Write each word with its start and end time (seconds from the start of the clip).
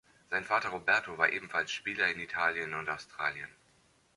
Sein 0.31 0.43
Vater 0.43 0.69
Roberto 0.69 1.19
war 1.19 1.29
ebenfalls 1.31 1.71
Spieler 1.71 2.07
in 2.07 2.19
Italien 2.19 2.73
und 2.73 2.89
Australien. 2.89 3.49